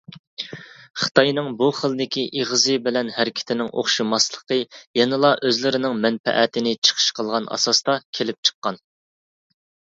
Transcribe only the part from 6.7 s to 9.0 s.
چىقىش قىلغان ئاساستا كېلىپ چىققان.